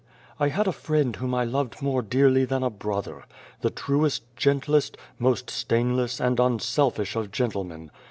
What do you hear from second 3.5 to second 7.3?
the truest, gentlest, most stainless, and unselfish